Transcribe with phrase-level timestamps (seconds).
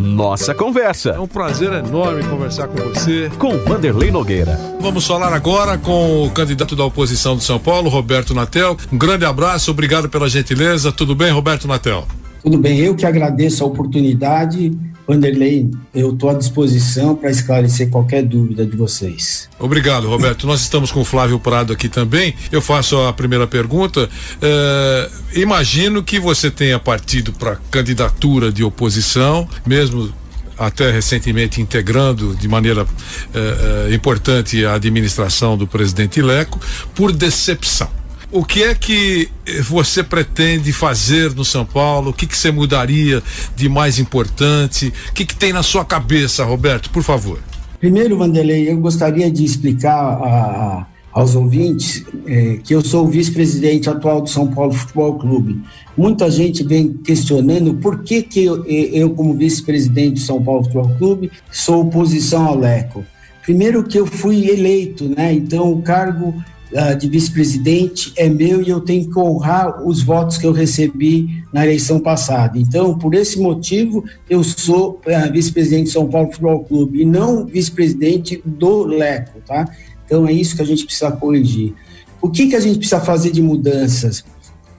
[0.00, 1.10] Nossa Conversa.
[1.10, 3.30] É um prazer enorme conversar com você.
[3.38, 4.58] Com Vanderlei Nogueira.
[4.80, 8.76] Vamos falar agora com o candidato da oposição de São Paulo, Roberto Natel.
[8.90, 10.90] Um grande abraço, obrigado pela gentileza.
[10.90, 12.06] Tudo bem, Roberto Natel?
[12.42, 14.72] Tudo bem, eu que agradeço a oportunidade.
[15.10, 19.48] Vanderlei, eu estou à disposição para esclarecer qualquer dúvida de vocês.
[19.58, 20.46] Obrigado, Roberto.
[20.46, 22.32] Nós estamos com o Flávio Prado aqui também.
[22.52, 24.08] Eu faço a primeira pergunta.
[24.40, 30.12] É, imagino que você tenha partido para candidatura de oposição, mesmo
[30.56, 32.86] até recentemente integrando de maneira
[33.34, 36.60] eh, eh, importante a administração do presidente Leco,
[36.94, 37.88] por decepção.
[38.32, 39.28] O que é que
[39.64, 42.10] você pretende fazer no São Paulo?
[42.10, 43.20] O que, que você mudaria
[43.56, 44.92] de mais importante?
[45.08, 46.90] O que, que tem na sua cabeça, Roberto?
[46.90, 47.40] Por favor.
[47.80, 53.90] Primeiro, Vanderlei, eu gostaria de explicar a, aos ouvintes é, que eu sou o vice-presidente
[53.90, 55.60] atual do São Paulo Futebol Clube.
[55.96, 60.94] Muita gente vem questionando por que, que eu, eu como vice-presidente do São Paulo Futebol
[60.98, 63.04] Clube, sou oposição ao Leco.
[63.42, 65.32] Primeiro que eu fui eleito, né?
[65.32, 66.34] Então o cargo
[66.72, 71.42] uh, de vice-presidente é meu e eu tenho que honrar os votos que eu recebi
[71.52, 72.58] na eleição passada.
[72.58, 77.46] Então, por esse motivo, eu sou uh, vice-presidente de São Paulo Futebol Clube e não
[77.46, 79.68] vice-presidente do Leco, tá?
[80.04, 81.74] Então, é isso que a gente precisa corrigir.
[82.20, 84.24] O que, que a gente precisa fazer de mudanças?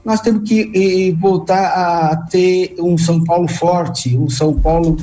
[0.03, 4.97] Nós temos que voltar a ter um São Paulo forte, um São Paulo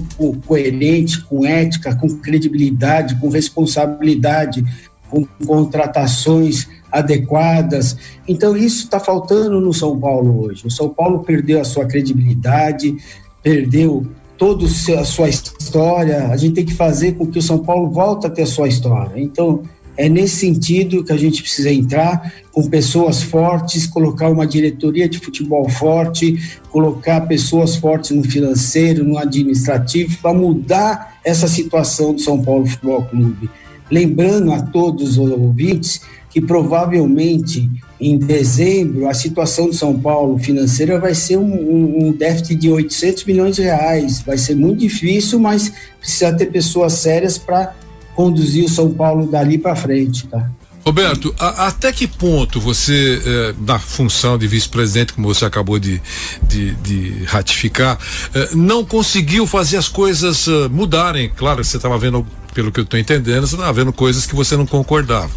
[0.45, 4.65] coerente, com ética, com credibilidade, com responsabilidade,
[5.09, 7.97] com contratações adequadas.
[8.27, 10.67] Então, isso está faltando no São Paulo hoje.
[10.67, 12.97] O São Paulo perdeu a sua credibilidade,
[13.43, 14.07] perdeu
[14.37, 16.29] toda a sua história.
[16.29, 18.69] A gente tem que fazer com que o São Paulo volte a ter a sua
[18.69, 19.21] história.
[19.21, 19.63] Então,
[19.99, 25.19] é nesse sentido que a gente precisa entrar com pessoas fortes, colocar uma diretoria de
[25.19, 26.39] futebol forte,
[26.71, 33.03] colocar pessoas fortes no financeiro, no administrativo, para mudar essa situação do São Paulo Futebol
[33.07, 33.51] Clube.
[33.91, 36.03] Lembrando a todos os ouvintes
[36.39, 37.69] que provavelmente
[38.01, 43.25] em dezembro a situação de São Paulo financeira vai ser um, um, déficit de 800
[43.25, 44.23] milhões de reais.
[44.25, 47.75] Vai ser muito difícil, mas precisa ter pessoas sérias para
[48.15, 50.49] conduzir o São Paulo dali para frente, tá?
[50.85, 56.01] Roberto, a, até que ponto você, eh, na função de vice-presidente, como você acabou de,
[56.43, 57.99] de, de ratificar,
[58.35, 61.31] eh, não conseguiu fazer as coisas uh, mudarem?
[61.37, 62.27] Claro, você estava vendo
[62.59, 65.31] pelo que eu estou entendendo, você está vendo coisas que você não concordava.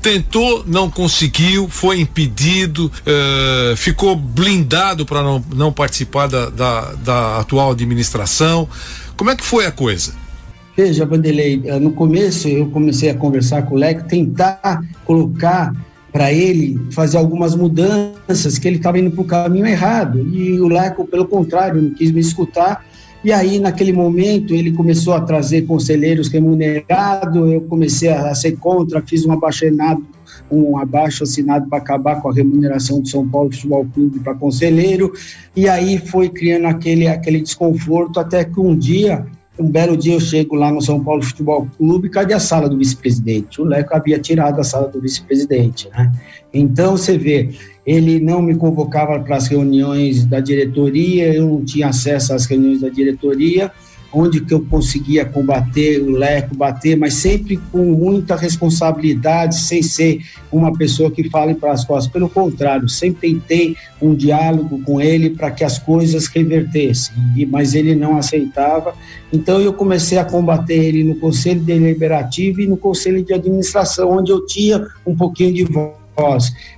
[0.00, 7.38] Tentou, não conseguiu, foi impedido, eh, ficou blindado para não, não participar da, da, da
[7.40, 8.68] atual administração.
[9.16, 10.12] Como é que foi a coisa?
[10.76, 15.74] Veja, Vanderlei, eh, no começo eu comecei a conversar com o Leco, tentar colocar
[16.12, 20.20] para ele fazer algumas mudanças, que ele estava indo para o caminho errado.
[20.32, 22.84] E o Leco, pelo contrário, não quis me escutar
[23.24, 29.02] e aí, naquele momento, ele começou a trazer conselheiros remunerados, eu comecei a ser contra,
[29.02, 29.32] fiz um
[30.50, 35.12] um abaixo assinado para acabar com a remuneração do São Paulo Futebol Clube para conselheiro,
[35.54, 39.26] e aí foi criando aquele, aquele desconforto, até que um dia
[39.58, 42.78] um belo dia eu chego lá no São Paulo Futebol Clube, cadê a sala do
[42.78, 43.60] vice-presidente?
[43.60, 46.12] O Leco havia tirado a sala do vice-presidente, né?
[46.54, 47.50] Então você vê,
[47.88, 52.82] ele não me convocava para as reuniões da diretoria, eu não tinha acesso às reuniões
[52.82, 53.72] da diretoria,
[54.12, 60.20] onde que eu conseguia combater o leco, bater, mas sempre com muita responsabilidade, sem ser
[60.52, 62.12] uma pessoa que fale para as costas.
[62.12, 67.14] Pelo contrário, sempre tentei um diálogo com ele para que as coisas revertessem,
[67.50, 68.94] mas ele não aceitava.
[69.32, 74.30] Então eu comecei a combater ele no conselho deliberativo e no conselho de administração, onde
[74.30, 76.07] eu tinha um pouquinho de voz,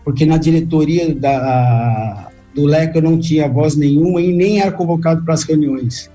[0.05, 5.25] porque na diretoria da, do LECO eu não tinha voz nenhuma e nem era convocado
[5.25, 6.11] para as reuniões.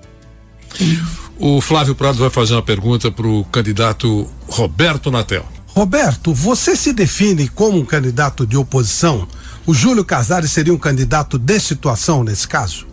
[1.38, 5.44] O Flávio Prado vai fazer uma pergunta para o candidato Roberto Natel.
[5.68, 9.28] Roberto, você se define como um candidato de oposição?
[9.66, 12.86] O Júlio Casares seria um candidato de situação nesse caso?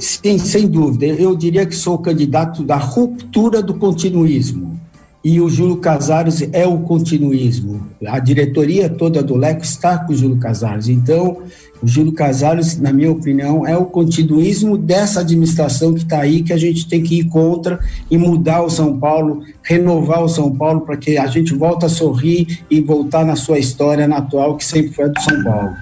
[0.00, 1.06] Sim, sem dúvida.
[1.06, 4.80] Eu diria que sou candidato da ruptura do continuismo.
[5.26, 7.84] E o Júlio Casares é o continuismo.
[8.06, 10.86] A diretoria toda do Leco está com o Júlio Casares.
[10.86, 11.38] Então,
[11.82, 16.52] o Júlio Casares, na minha opinião, é o continuismo dessa administração que está aí, que
[16.52, 20.82] a gente tem que ir contra e mudar o São Paulo, renovar o São Paulo
[20.82, 24.92] para que a gente volte a sorrir e voltar na sua história natural, que sempre
[24.92, 25.74] foi a do São Paulo.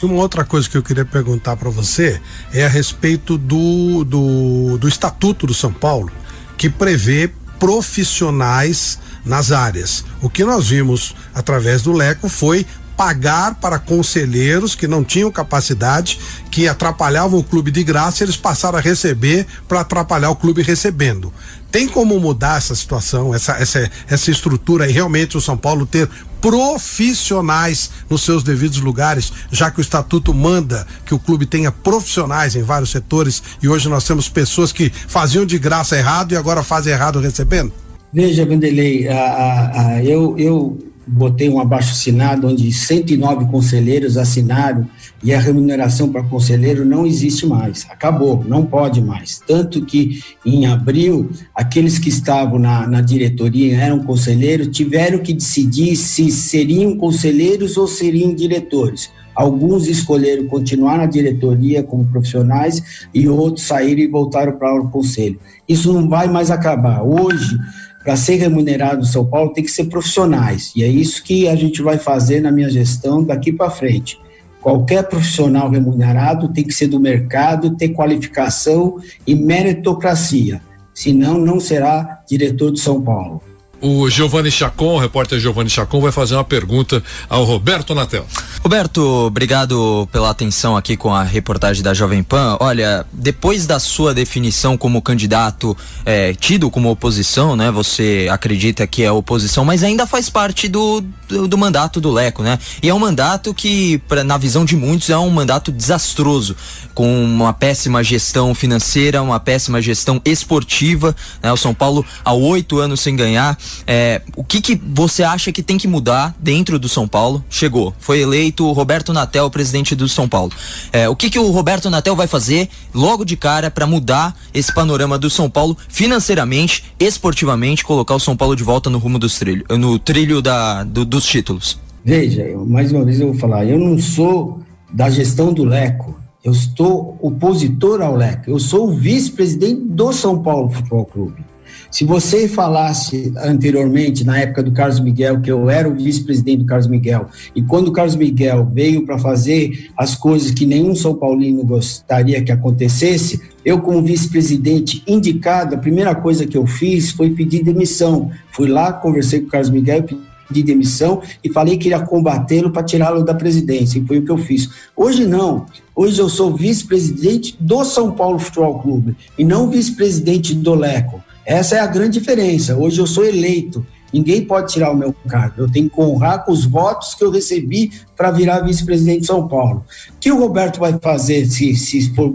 [0.00, 2.20] E uma outra coisa que eu queria perguntar para você
[2.54, 6.12] é a respeito do, do, do Estatuto do São Paulo,
[6.56, 7.28] que prevê
[7.58, 10.04] profissionais nas áreas.
[10.22, 12.66] O que nós vimos através do Leco foi
[12.96, 16.18] pagar para conselheiros que não tinham capacidade,
[16.58, 21.32] que atrapalhavam o clube de graça, eles passaram a receber para atrapalhar o clube recebendo.
[21.70, 26.10] Tem como mudar essa situação, essa, essa, essa estrutura e realmente o São Paulo ter
[26.40, 32.56] profissionais nos seus devidos lugares, já que o estatuto manda que o clube tenha profissionais
[32.56, 36.64] em vários setores e hoje nós temos pessoas que faziam de graça errado e agora
[36.64, 37.72] fazem errado recebendo?
[38.12, 44.86] Veja, Vanderlei, a, a, a, eu, eu botei um abaixo assinado onde 109 conselheiros assinaram
[45.22, 49.40] e a remuneração para conselheiro não existe mais, acabou, não pode mais.
[49.46, 55.96] Tanto que em abril, aqueles que estavam na, na diretoria eram conselheiros, tiveram que decidir
[55.96, 59.10] se seriam conselheiros ou seriam diretores.
[59.38, 65.38] Alguns escolheram continuar na diretoria como profissionais e outros saíram e voltaram para o conselho.
[65.68, 67.04] Isso não vai mais acabar.
[67.04, 67.56] Hoje,
[68.02, 70.72] para ser remunerado no São Paulo tem que ser profissionais.
[70.74, 74.18] E é isso que a gente vai fazer na minha gestão daqui para frente.
[74.60, 78.96] Qualquer profissional remunerado tem que ser do mercado, ter qualificação
[79.26, 80.60] e meritocracia.
[80.92, 83.40] Senão, não será diretor de São Paulo.
[83.80, 88.26] O Giovanni Chacon, o repórter Giovanni Chacon, vai fazer uma pergunta ao Roberto Natel.
[88.60, 92.56] Roberto, obrigado pela atenção aqui com a reportagem da Jovem Pan.
[92.58, 97.70] Olha, depois da sua definição como candidato é, tido como oposição, né?
[97.70, 102.42] Você acredita que é oposição, mas ainda faz parte do, do, do mandato do Leco,
[102.42, 102.58] né?
[102.82, 106.56] E é um mandato que, pra, na visão de muitos, é um mandato desastroso,
[106.94, 111.14] com uma péssima gestão financeira, uma péssima gestão esportiva.
[111.40, 111.52] Né?
[111.52, 113.56] O São Paulo há oito anos sem ganhar.
[113.86, 117.44] É, o que, que você acha que tem que mudar dentro do São Paulo?
[117.48, 120.52] Chegou, foi eleito o Roberto Natel, presidente do São Paulo.
[120.92, 124.72] É, o que, que o Roberto Natel vai fazer logo de cara para mudar esse
[124.72, 129.38] panorama do São Paulo financeiramente, esportivamente, colocar o São Paulo de volta no rumo dos
[129.38, 131.78] trilhos, no trilho da, do, dos títulos?
[132.04, 134.62] Veja, mais uma vez eu vou falar, eu não sou
[134.92, 136.16] da gestão do Leco.
[136.42, 138.48] Eu estou opositor ao Leco.
[138.48, 141.47] Eu sou o vice-presidente do São Paulo Futebol Clube.
[141.90, 146.66] Se você falasse anteriormente, na época do Carlos Miguel, que eu era o vice-presidente do
[146.66, 151.14] Carlos Miguel, e quando o Carlos Miguel veio para fazer as coisas que nenhum São
[151.14, 157.30] Paulino gostaria que acontecesse, eu, como vice-presidente indicado, a primeira coisa que eu fiz foi
[157.30, 158.30] pedir demissão.
[158.52, 160.04] Fui lá, conversei com o Carlos Miguel,
[160.46, 164.30] pedi demissão e falei que iria combatê-lo para tirá-lo da presidência, e foi o que
[164.30, 164.68] eu fiz.
[164.94, 165.64] Hoje não,
[165.96, 171.22] hoje eu sou vice-presidente do São Paulo Futebol Clube e não vice-presidente do Leco.
[171.48, 172.76] Essa é a grande diferença.
[172.76, 173.84] Hoje eu sou eleito.
[174.12, 175.62] Ninguém pode tirar o meu cargo.
[175.62, 179.48] Eu tenho que honrar com os votos que eu recebi para virar vice-presidente de São
[179.48, 179.82] Paulo.
[180.10, 182.34] O que o Roberto vai fazer se, se for,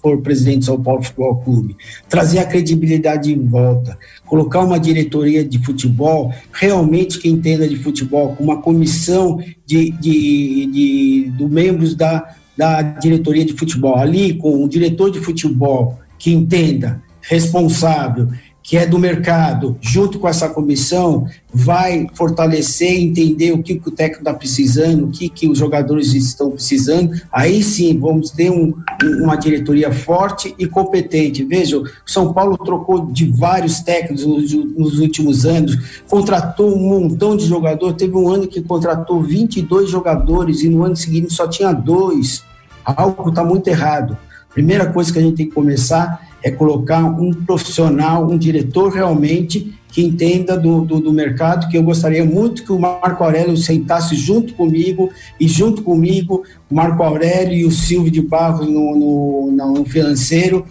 [0.00, 1.76] for presidente de São Paulo Futebol Clube?
[2.08, 8.34] Trazer a credibilidade em volta, colocar uma diretoria de futebol realmente que entenda de futebol,
[8.34, 14.64] com uma comissão de, de, de, de membros da, da diretoria de futebol, ali com
[14.64, 18.28] um diretor de futebol que entenda, responsável
[18.64, 24.22] que é do mercado, junto com essa comissão, vai fortalecer, entender o que, o técnico
[24.22, 27.12] está precisando, o que, que os jogadores estão precisando.
[27.30, 28.72] Aí sim, vamos ter um,
[29.20, 31.44] uma diretoria forte e competente.
[31.44, 37.36] Veja, o São Paulo trocou de vários técnicos nos, nos últimos anos, contratou um montão
[37.36, 37.98] de jogadores.
[37.98, 42.42] Teve um ano que contratou 22 jogadores e no ano seguinte só tinha dois.
[42.82, 44.16] Algo está muito errado.
[44.54, 49.74] Primeira coisa que a gente tem que começar é colocar um profissional, um diretor realmente
[49.88, 54.14] que entenda do, do, do, mercado, que eu gostaria muito que o Marco Aurélio sentasse
[54.14, 55.10] junto comigo
[55.40, 60.66] e junto comigo o Marco Aurélio e o Silvio de Barros no, no, no financeiro,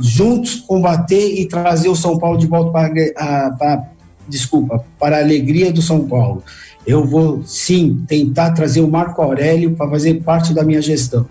[0.00, 3.84] juntos combater e trazer o São Paulo de volta para, a, para
[4.28, 6.42] desculpa, para a alegria do São Paulo.
[6.86, 11.26] Eu vou sim tentar trazer o Marco Aurélio para fazer parte da minha gestão.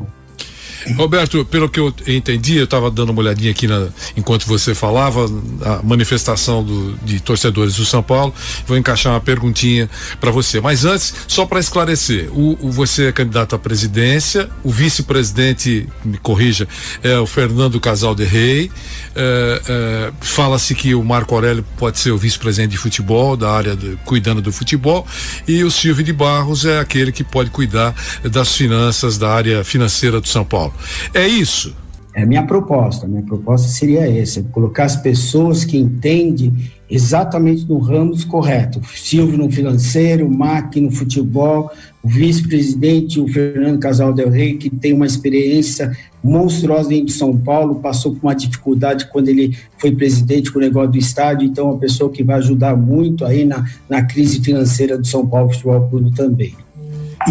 [0.95, 5.25] Roberto, pelo que eu entendi, eu estava dando uma olhadinha aqui na, enquanto você falava,
[5.65, 8.33] a manifestação do, de torcedores do São Paulo.
[8.67, 10.59] Vou encaixar uma perguntinha para você.
[10.59, 16.17] Mas antes, só para esclarecer, o, o, você é candidato à presidência, o vice-presidente, me
[16.17, 16.67] corrija,
[17.01, 18.71] é o Fernando Casal de Rei.
[19.15, 23.77] É, é, Fala-se que o Marco Aurélio pode ser o vice-presidente de futebol, da área
[24.05, 25.05] cuidando do futebol,
[25.47, 30.19] e o Silvio de Barros é aquele que pode cuidar das finanças, da área financeira
[30.19, 30.72] do São Paulo.
[31.13, 31.75] É isso.
[32.15, 33.07] É minha proposta.
[33.07, 36.53] Minha proposta seria essa: colocar as pessoas que entendem
[36.89, 38.79] exatamente no ramos correto.
[38.95, 41.71] Silvio no financeiro, Mac no futebol,
[42.03, 47.35] o vice-presidente, o Fernando Casal Del Rey, que tem uma experiência monstruosa dentro de São
[47.35, 51.67] Paulo, passou por uma dificuldade quando ele foi presidente com o negócio do estádio, então
[51.67, 55.51] é uma pessoa que vai ajudar muito aí na, na crise financeira do São Paulo
[55.51, 56.55] Futebol Clube também.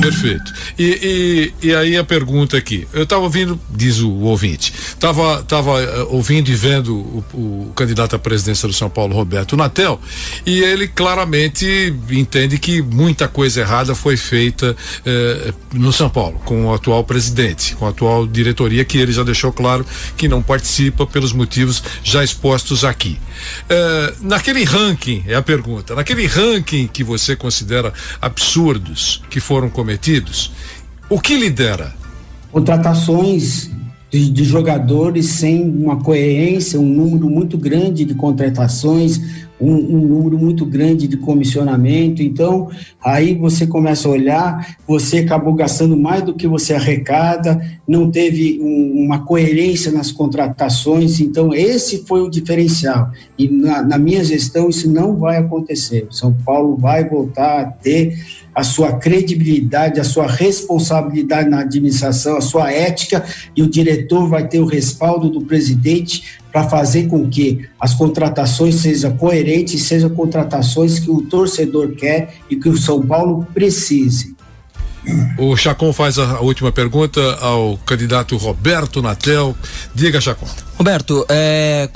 [0.00, 0.52] Perfeito.
[0.78, 2.86] E, e, e, aí a pergunta aqui.
[2.92, 8.16] Eu estava ouvindo, diz o ouvinte, estava tava, uh, ouvindo e vendo o, o, candidato
[8.16, 10.00] à presidência do São Paulo, Roberto Natel,
[10.46, 16.66] e ele claramente entende que muita coisa errada foi feita uh, no São Paulo, com
[16.66, 19.84] o atual presidente, com a atual diretoria, que ele já deixou claro
[20.16, 23.18] que não participa pelos motivos já expostos aqui.
[23.64, 30.52] Uh, naquele ranking, é a pergunta, naquele ranking que você considera absurdos, que foram cometidos,
[31.10, 31.92] o que lidera?
[32.52, 33.68] Contratações
[34.12, 39.20] de, de, jogadores sem uma coerência, um número muito grande de contratações,
[39.60, 42.22] um, um, número muito grande de comissionamento.
[42.22, 42.68] Então,
[43.02, 48.60] aí você começa a olhar, você acabou gastando mais do que você arrecada, não teve
[48.60, 51.18] um, uma coerência nas contratações.
[51.18, 53.10] Então, esse foi o diferencial.
[53.38, 56.06] E na, na minha gestão, isso não vai acontecer.
[56.10, 62.40] São Paulo vai voltar a ter a sua credibilidade, a sua responsabilidade na administração, a
[62.40, 63.24] sua ética,
[63.56, 68.76] e o diretor vai ter o respaldo do presidente para fazer com que as contratações
[68.76, 74.36] sejam coerentes, sejam contratações que o torcedor quer e que o São Paulo precise.
[75.36, 79.56] O Chacon faz a última pergunta ao candidato Roberto Natel.
[79.94, 80.46] Diga, Chacon.
[80.76, 81.88] Roberto, é,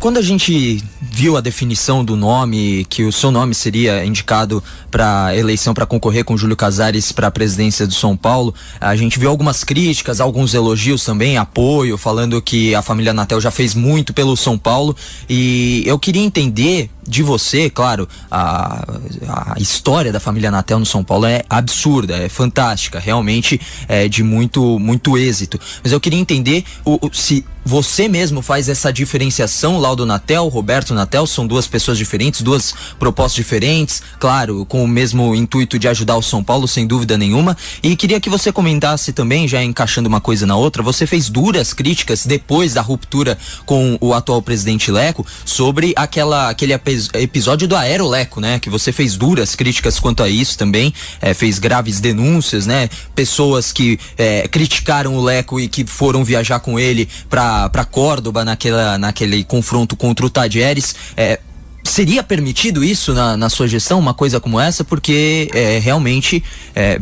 [0.00, 5.36] quando a gente viu a definição do nome, que o seu nome seria indicado para
[5.36, 9.28] eleição para concorrer com Júlio Casares para a presidência do São Paulo, a gente viu
[9.28, 14.34] algumas críticas, alguns elogios também, apoio, falando que a família Natel já fez muito pelo
[14.38, 14.96] São Paulo.
[15.28, 18.84] E eu queria entender de você, claro, a,
[19.28, 24.22] a história da família Natel no São Paulo é absurda, é fantástica, realmente é de
[24.22, 25.60] muito, muito êxito.
[25.82, 30.94] Mas eu queria entender o, o se você mesmo faz essa diferenciação, Laudo Natel, Roberto
[30.94, 36.16] Natel, são duas pessoas diferentes, duas propostas diferentes, claro, com o mesmo intuito de ajudar
[36.16, 37.56] o São Paulo, sem dúvida nenhuma.
[37.82, 41.72] E queria que você comentasse também, já encaixando uma coisa na outra, você fez duras
[41.72, 43.36] críticas depois da ruptura
[43.66, 46.72] com o atual presidente Leco sobre aquela, aquele
[47.14, 48.58] episódio do Aeroleco, né?
[48.58, 52.88] Que você fez duras críticas quanto a isso também, é, fez graves denúncias, né?
[53.14, 58.44] Pessoas que é, criticaram o Leco e que foram viajar com ele para para Córdoba
[58.44, 60.94] naquela, naquele confronto contra o Tadieres.
[61.16, 61.40] É,
[61.84, 64.84] seria permitido isso na, na sua gestão, uma coisa como essa?
[64.84, 66.42] Porque é, realmente
[66.74, 67.00] é,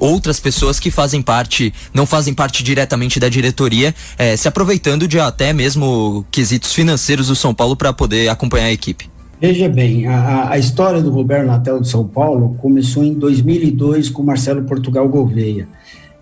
[0.00, 5.20] outras pessoas que fazem parte, não fazem parte diretamente da diretoria, é, se aproveitando de
[5.20, 9.08] até mesmo quesitos financeiros do São Paulo para poder acompanhar a equipe.
[9.40, 14.22] Veja bem, a, a, história do Roberto Natel de São Paulo começou em 2002 com
[14.22, 15.66] Marcelo Portugal Gouveia.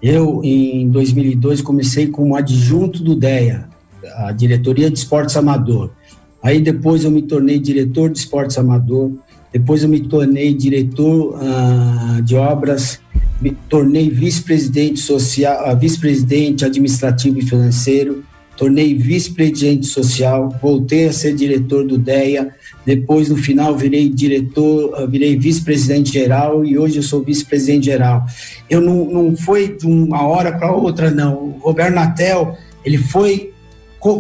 [0.01, 3.69] Eu, em 2002, comecei como adjunto do DEA,
[4.19, 5.91] a Diretoria de Esportes Amador.
[6.43, 9.11] Aí depois eu me tornei diretor de esportes amador,
[9.53, 13.01] depois eu me tornei diretor uh, de obras,
[13.41, 18.25] me tornei vice-presidente social, uh, vice-presidente administrativo e financeiro,
[18.57, 22.53] tornei vice-presidente social, voltei a ser diretor do DEA,
[22.85, 28.27] depois no final virei diretor, ah, virei vice-presidente geral e hoje eu sou vice-presidente geral.
[28.69, 31.35] Eu não, não foi de uma hora para outra, não.
[31.35, 33.53] O Roberto Natel, ele foi,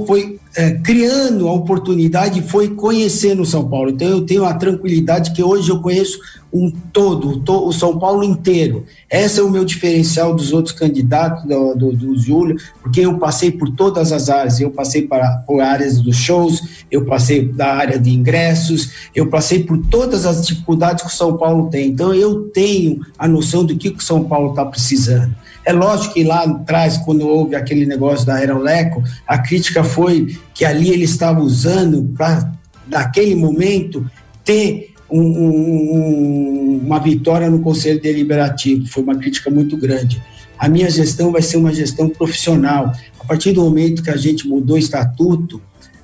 [0.06, 3.90] foi é, criando a oportunidade foi conhecendo São Paulo.
[3.90, 6.18] Então eu tenho a tranquilidade que hoje eu conheço
[6.52, 8.84] um todo, o São Paulo inteiro.
[9.10, 13.50] Esse é o meu diferencial dos outros candidatos do, do, do Júlio, porque eu passei
[13.50, 14.60] por todas as áreas.
[14.60, 19.62] Eu passei para, por áreas dos shows, eu passei da área de ingressos, eu passei
[19.62, 21.88] por todas as dificuldades que o São Paulo tem.
[21.88, 25.34] Então eu tenho a noção do que o São Paulo está precisando.
[25.64, 30.64] É lógico que lá atrás, quando houve aquele negócio da Aeroleco, a crítica foi que
[30.64, 32.50] ali ele estava usando para,
[32.86, 34.10] naquele momento,
[34.42, 38.86] ter um, um, uma vitória no Conselho Deliberativo.
[38.86, 40.22] Foi uma crítica muito grande.
[40.58, 42.92] a minha gestão vai ser uma gestão profissional.
[43.20, 45.60] A partir do momento que a gente mudou o estatuto,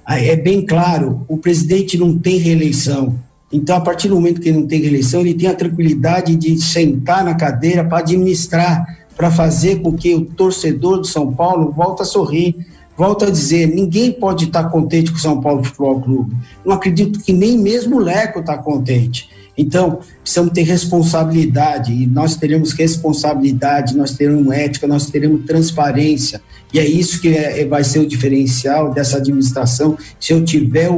[0.07, 3.19] é bem claro, o presidente não tem reeleição.
[3.53, 6.61] Então, a partir do momento que ele não tem reeleição, ele tem a tranquilidade de
[6.61, 12.03] sentar na cadeira para administrar, para fazer com que o torcedor do São Paulo volte
[12.03, 12.57] a sorrir,
[12.97, 16.37] volta a dizer, ninguém pode estar contente com o São Paulo Futebol Clube.
[16.65, 19.29] Não acredito que nem mesmo o Leco está contente.
[19.57, 26.79] Então, precisamos ter responsabilidade, e nós teremos responsabilidade, nós teremos ética, nós teremos transparência, e
[26.81, 30.91] é isso que é, vai ser o diferencial dessa administração, se eu tiver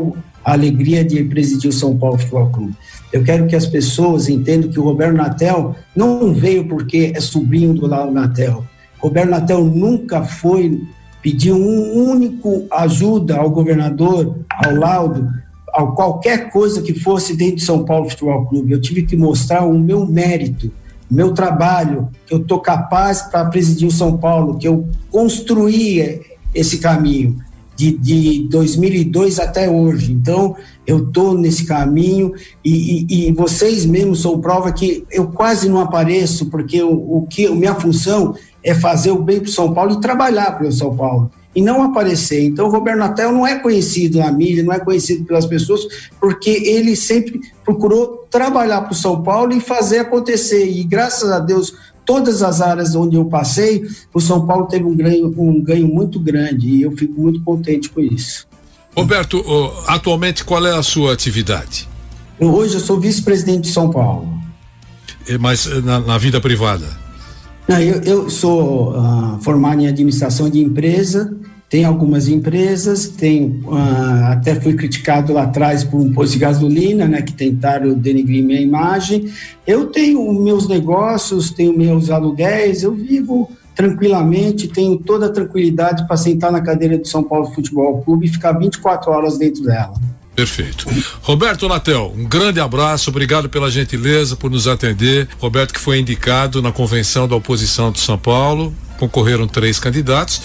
[0.42, 2.74] a alegria de presidir o São Paulo Futebol Clube.
[3.12, 7.74] Eu quero que as pessoas entendam que o Roberto Natel não veio porque é sobrinho
[7.74, 8.64] do Laudo Natel.
[8.98, 10.82] Roberto Natel nunca foi
[11.26, 15.28] pedir um único ajuda ao governador, ao Laudo,
[15.74, 18.70] a qualquer coisa que fosse dentro de São Paulo Futebol Clube.
[18.70, 20.70] Eu tive que mostrar o meu mérito,
[21.10, 26.20] meu trabalho, que eu estou capaz para presidir o São Paulo, que eu construí
[26.54, 27.38] esse caminho
[27.74, 30.12] de, de 2002 até hoje.
[30.12, 30.54] Então,
[30.86, 35.80] eu estou nesse caminho e, e, e, vocês mesmos são prova que eu quase não
[35.80, 39.72] apareço, porque o, o que a minha função é fazer o bem para o São
[39.72, 42.44] Paulo e trabalhar para o São Paulo e não aparecer.
[42.44, 45.86] Então, o Roberto Natel não é conhecido na mídia, não é conhecido pelas pessoas,
[46.20, 50.68] porque ele sempre procurou trabalhar para o São Paulo e fazer acontecer.
[50.68, 54.96] E graças a Deus, todas as áreas onde eu passei, o São Paulo teve um
[54.96, 58.48] ganho, um ganho muito grande e eu fico muito contente com isso.
[58.96, 59.44] Roberto,
[59.86, 61.88] atualmente qual é a sua atividade?
[62.40, 64.28] Hoje eu sou vice-presidente de São Paulo.
[65.38, 67.05] Mas na, na vida privada?
[67.68, 71.36] Não, eu, eu sou uh, formado em administração de empresa,
[71.68, 77.08] tenho algumas empresas, tenho, uh, até fui criticado lá atrás por um posto de gasolina,
[77.08, 79.28] né, que tentaram denegrir minha imagem.
[79.66, 86.16] Eu tenho meus negócios, tenho meus aluguéis, eu vivo tranquilamente, tenho toda a tranquilidade para
[86.16, 89.94] sentar na cadeira do São Paulo Futebol Clube e ficar 24 horas dentro dela.
[90.36, 90.86] Perfeito.
[91.22, 95.26] Roberto Natel, um grande abraço, obrigado pela gentileza por nos atender.
[95.38, 100.40] Roberto que foi indicado na convenção da oposição de São Paulo, concorreram três candidatos,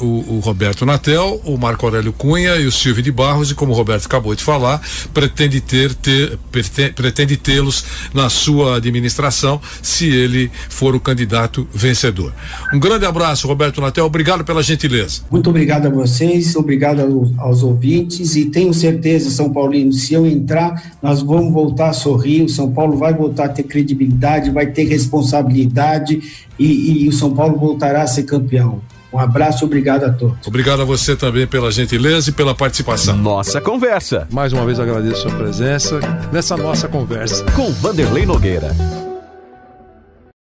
[0.00, 3.72] o, o, Roberto Natel, o Marco Aurélio Cunha e o Silvio de Barros, e como
[3.72, 4.80] o Roberto acabou de falar,
[5.12, 6.38] pretende ter, ter
[6.94, 12.32] pretende tê-los na sua administração se ele for o candidato vencedor.
[12.72, 15.22] Um grande abraço, Roberto Natel, obrigado pela gentileza.
[15.30, 20.96] Muito obrigado a vocês, obrigado aos ouvintes e tenho certeza, São Paulino, se eu entrar,
[21.02, 24.84] nós vamos voltar a sorrir, o São Paulo vai voltar a ter credibilidade, vai ter
[24.84, 28.80] responsabilidade e, e o São Paulo voltará a ser campeão.
[29.12, 30.46] Um abraço, obrigado a todos.
[30.46, 33.16] Obrigado a você também pela gentileza e pela participação.
[33.16, 34.26] Nossa conversa.
[34.30, 36.00] Mais uma vez agradeço a sua presença
[36.32, 37.44] nessa nossa conversa.
[37.52, 38.74] Com Vanderlei Nogueira.